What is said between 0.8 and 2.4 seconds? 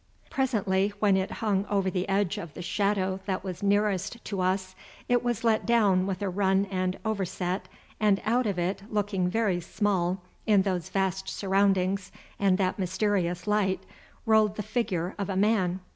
when it hung over the edge